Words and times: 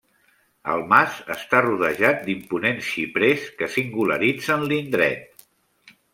El 0.75 0.79
mas 0.93 1.19
està 1.33 1.59
rodejat 1.65 2.23
d'imponents 2.31 2.89
xiprers 2.95 3.45
que 3.61 3.69
singularitzen 3.75 4.67
l’indret. 4.73 5.47